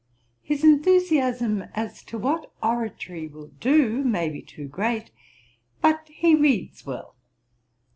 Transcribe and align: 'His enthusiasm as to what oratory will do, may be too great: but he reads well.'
'His 0.41 0.63
enthusiasm 0.63 1.63
as 1.75 2.01
to 2.05 2.17
what 2.17 2.51
oratory 2.63 3.27
will 3.27 3.49
do, 3.59 4.03
may 4.03 4.29
be 4.29 4.41
too 4.41 4.67
great: 4.67 5.11
but 5.79 6.07
he 6.09 6.33
reads 6.33 6.87
well.' 6.87 7.15